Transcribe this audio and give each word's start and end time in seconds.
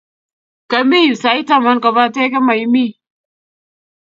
Kamii 0.71 1.05
yu 1.07 1.15
sait 1.23 1.47
tamat 1.47 1.77
kopate 1.83 2.23
kemaimi. 2.31 2.85